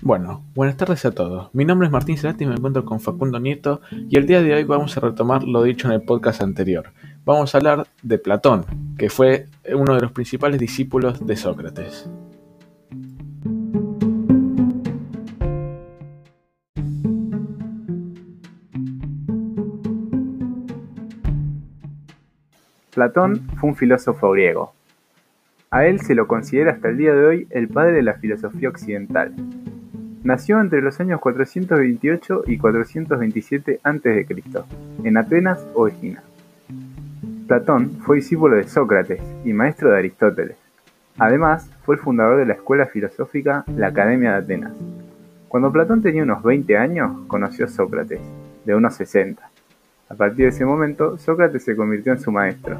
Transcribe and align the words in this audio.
Bueno, 0.00 0.42
buenas 0.54 0.76
tardes 0.76 1.04
a 1.04 1.12
todos. 1.12 1.54
Mi 1.54 1.64
nombre 1.64 1.86
es 1.86 1.92
Martín 1.92 2.16
Cerati 2.16 2.44
y 2.44 2.46
me 2.46 2.54
encuentro 2.54 2.84
con 2.84 3.00
Facundo 3.00 3.38
Nieto 3.38 3.82
y 3.90 4.16
el 4.16 4.26
día 4.26 4.42
de 4.42 4.54
hoy 4.54 4.64
vamos 4.64 4.96
a 4.96 5.00
retomar 5.00 5.44
lo 5.44 5.62
dicho 5.62 5.86
en 5.86 5.94
el 5.94 6.02
podcast 6.02 6.40
anterior. 6.40 6.92
Vamos 7.24 7.54
a 7.54 7.58
hablar 7.58 7.86
de 8.02 8.18
Platón, 8.18 8.64
que 8.96 9.10
fue 9.10 9.46
uno 9.74 9.94
de 9.94 10.00
los 10.00 10.12
principales 10.12 10.58
discípulos 10.58 11.26
de 11.26 11.36
Sócrates. 11.36 12.08
Platón 22.94 23.46
fue 23.58 23.70
un 23.70 23.76
filósofo 23.76 24.30
griego. 24.30 24.72
A 25.74 25.86
él 25.86 26.00
se 26.02 26.14
lo 26.14 26.28
considera 26.28 26.70
hasta 26.70 26.88
el 26.88 26.98
día 26.98 27.12
de 27.12 27.26
hoy 27.26 27.46
el 27.50 27.66
padre 27.66 27.94
de 27.94 28.02
la 28.02 28.14
filosofía 28.14 28.68
occidental. 28.68 29.34
Nació 30.22 30.60
entre 30.60 30.80
los 30.80 31.00
años 31.00 31.18
428 31.18 32.44
y 32.46 32.58
427 32.58 33.80
a.C., 33.82 34.26
en 35.02 35.16
Atenas 35.16 35.66
o 35.74 35.88
Egina. 35.88 36.22
Platón 37.48 37.90
fue 38.02 38.18
discípulo 38.18 38.54
de 38.54 38.68
Sócrates 38.68 39.20
y 39.44 39.52
maestro 39.52 39.90
de 39.90 39.98
Aristóteles. 39.98 40.56
Además, 41.18 41.68
fue 41.84 41.96
el 41.96 42.00
fundador 42.00 42.38
de 42.38 42.46
la 42.46 42.54
escuela 42.54 42.86
filosófica 42.86 43.64
La 43.76 43.88
Academia 43.88 44.30
de 44.30 44.38
Atenas. 44.44 44.72
Cuando 45.48 45.72
Platón 45.72 46.02
tenía 46.02 46.22
unos 46.22 46.44
20 46.44 46.76
años, 46.76 47.26
conoció 47.26 47.64
a 47.64 47.68
Sócrates, 47.68 48.20
de 48.64 48.76
unos 48.76 48.94
60. 48.94 49.42
A 50.08 50.14
partir 50.14 50.44
de 50.44 50.50
ese 50.50 50.64
momento, 50.64 51.18
Sócrates 51.18 51.64
se 51.64 51.74
convirtió 51.74 52.12
en 52.12 52.20
su 52.20 52.30
maestro. 52.30 52.78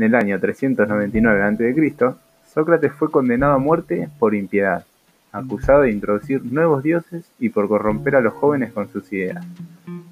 En 0.00 0.04
el 0.04 0.14
año 0.14 0.40
399 0.40 1.42
a.C., 1.42 2.14
Sócrates 2.54 2.90
fue 2.90 3.10
condenado 3.10 3.52
a 3.52 3.58
muerte 3.58 4.08
por 4.18 4.34
impiedad, 4.34 4.86
acusado 5.30 5.82
de 5.82 5.90
introducir 5.90 6.42
nuevos 6.42 6.82
dioses 6.82 7.30
y 7.38 7.50
por 7.50 7.68
corromper 7.68 8.16
a 8.16 8.22
los 8.22 8.32
jóvenes 8.32 8.72
con 8.72 8.88
sus 8.88 9.12
ideas. 9.12 9.44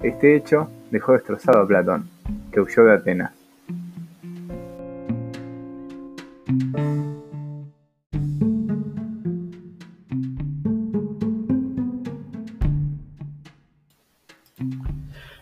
Este 0.03 0.35
hecho 0.35 0.69
dejó 0.91 1.13
destrozado 1.13 1.61
a 1.61 1.67
Platón, 1.67 2.07
que 2.51 2.61
huyó 2.61 2.83
de 2.83 2.93
Atenas. 2.93 3.31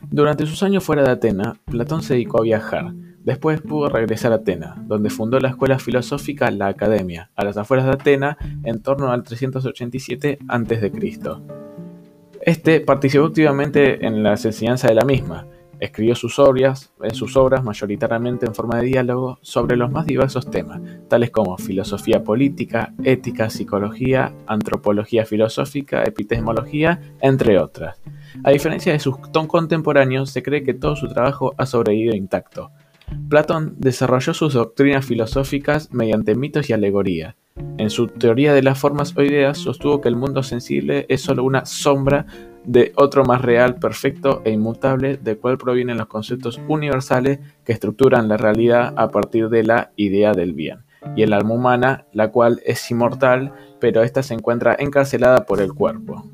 Durante 0.10 0.46
sus 0.46 0.64
años 0.64 0.86
fuera 0.86 1.04
de 1.04 1.12
Atenas, 1.12 1.58
Platón 1.66 2.02
se 2.02 2.14
dedicó 2.14 2.40
a 2.40 2.44
viajar. 2.44 2.94
Después 3.28 3.60
pudo 3.60 3.90
regresar 3.90 4.32
a 4.32 4.36
Atenas, 4.36 4.88
donde 4.88 5.10
fundó 5.10 5.38
la 5.42 5.50
escuela 5.50 5.80
filosófica 5.80 6.50
La 6.50 6.68
Academia, 6.68 7.30
a 7.36 7.44
las 7.44 7.58
afueras 7.58 7.86
de 7.86 7.92
Atenas, 7.92 8.38
en 8.64 8.82
torno 8.82 9.12
al 9.12 9.24
387 9.24 10.40
a.C. 10.48 10.92
Este 12.40 12.80
participó 12.80 13.26
activamente 13.26 14.06
en 14.06 14.24
las 14.24 14.46
enseñanzas 14.46 14.92
de 14.92 14.96
la 14.96 15.04
misma. 15.04 15.46
Escribió 15.82 16.16
sus 16.16 16.40
obras, 16.40 16.94
en 17.04 17.14
sus 17.14 17.36
obras 17.36 17.66
mayoritariamente 17.66 18.46
en 18.46 18.56
forma 18.56 18.78
de 18.78 18.86
diálogo 18.86 19.40
sobre 19.42 19.76
los 19.76 19.92
más 19.92 20.06
diversos 20.06 20.50
temas, 20.50 20.80
tales 21.10 21.30
como 21.30 21.58
filosofía 21.58 22.24
política, 22.24 22.94
ética, 23.04 23.50
psicología, 23.50 24.32
antropología 24.48 25.26
filosófica, 25.26 26.06
epistemología, 26.06 27.02
entre 27.20 27.60
otras. 27.60 28.00
A 28.46 28.52
diferencia 28.52 28.94
de 28.94 29.00
sus 29.00 29.18
contemporáneos, 29.18 30.30
se 30.30 30.42
cree 30.42 30.64
que 30.64 30.74
todo 30.74 30.96
su 30.96 31.10
trabajo 31.10 31.54
ha 31.58 31.66
sobrevivido 31.66 32.16
intacto. 32.16 32.72
Platón 33.30 33.76
desarrolló 33.78 34.34
sus 34.34 34.54
doctrinas 34.54 35.06
filosóficas 35.06 35.94
mediante 35.94 36.36
mitos 36.36 36.70
y 36.70 36.74
alegorías. 36.74 37.36
En 37.78 37.90
su 37.90 38.08
teoría 38.08 38.54
de 38.54 38.64
las 38.64 38.80
formas 38.80 39.16
o 39.16 39.24
ideas 39.24 39.58
sostuvo 39.58 40.02
que 40.02 40.10
el 40.10 40.16
mundo 40.16 40.44
sensible 40.44 41.06
es 41.10 41.22
solo 41.22 41.44
una 41.44 41.66
sombra 41.66 42.26
de 42.64 42.92
otro 42.96 43.24
más 43.24 43.42
real, 43.42 43.76
perfecto 43.76 44.42
e 44.44 44.52
inmutable, 44.52 45.18
del 45.18 45.38
cual 45.38 45.58
provienen 45.58 45.98
los 45.98 46.08
conceptos 46.08 46.60
universales 46.68 47.40
que 47.64 47.72
estructuran 47.72 48.28
la 48.28 48.38
realidad 48.38 48.94
a 48.98 49.10
partir 49.10 49.50
de 49.50 49.64
la 49.64 49.92
idea 49.96 50.34
del 50.34 50.54
bien, 50.54 50.84
y 51.16 51.24
el 51.24 51.34
alma 51.34 51.54
humana, 51.54 52.06
la 52.12 52.30
cual 52.30 52.62
es 52.66 52.92
inmortal, 52.92 53.54
pero 53.80 54.04
ésta 54.04 54.22
se 54.22 54.34
encuentra 54.34 54.76
encarcelada 54.78 55.46
por 55.46 55.62
el 55.62 55.74
cuerpo. 55.74 56.26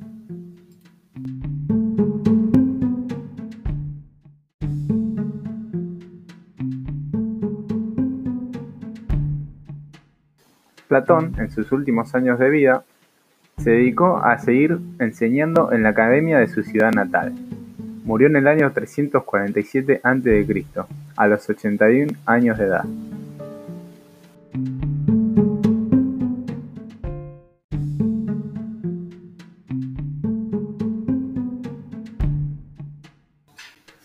Platón, 10.88 11.33
en 11.38 11.51
sus 11.51 11.71
últimos 11.71 12.13
años 12.16 12.39
de 12.39 12.49
vida, 12.49 12.83
se 13.57 13.71
dedicó 13.71 14.17
a 14.17 14.38
seguir 14.39 14.79
enseñando 14.99 15.71
en 15.71 15.83
la 15.83 15.89
academia 15.89 16.39
de 16.39 16.47
su 16.47 16.63
ciudad 16.63 16.91
natal. 16.91 17.33
Murió 18.03 18.27
en 18.27 18.35
el 18.35 18.47
año 18.47 18.71
347 18.71 20.01
a.C., 20.03 20.66
a 21.16 21.27
los 21.27 21.49
81 21.49 22.13
años 22.25 22.57
de 22.57 22.66
edad. 22.66 22.85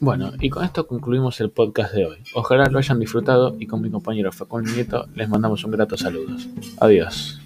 Bueno, 0.01 0.33
y 0.41 0.49
con 0.49 0.65
esto 0.65 0.87
concluimos 0.87 1.41
el 1.41 1.51
podcast 1.51 1.93
de 1.93 2.07
hoy. 2.07 2.19
Ojalá 2.35 2.67
lo 2.67 2.79
hayan 2.79 3.01
disfrutado 3.01 3.57
y 3.59 3.67
con 3.67 3.83
mi 3.83 3.91
compañero 3.91 4.31
Facundo 4.31 4.71
Nieto 4.71 5.07
les 5.15 5.29
mandamos 5.29 5.65
un 5.65 5.73
grato 5.73 5.97
saludos. 5.97 6.49
Adiós. 6.79 7.41